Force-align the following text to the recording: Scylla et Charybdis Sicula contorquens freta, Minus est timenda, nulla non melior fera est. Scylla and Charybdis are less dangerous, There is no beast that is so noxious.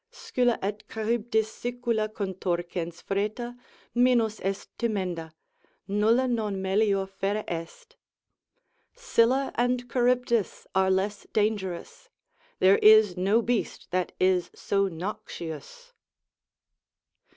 Scylla 0.09 0.57
et 0.63 0.83
Charybdis 0.89 1.45
Sicula 1.47 2.09
contorquens 2.09 3.03
freta, 3.03 3.55
Minus 3.93 4.39
est 4.39 4.65
timenda, 4.79 5.31
nulla 5.87 6.27
non 6.27 6.59
melior 6.59 7.05
fera 7.05 7.43
est. 7.47 7.97
Scylla 8.95 9.51
and 9.53 9.87
Charybdis 9.91 10.65
are 10.73 10.89
less 10.89 11.27
dangerous, 11.33 12.09
There 12.57 12.79
is 12.79 13.15
no 13.15 13.43
beast 13.43 13.91
that 13.91 14.11
is 14.19 14.49
so 14.55 14.87
noxious. 14.87 15.93